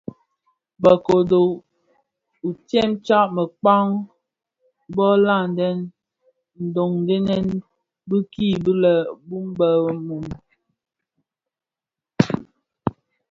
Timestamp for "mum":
10.05-10.25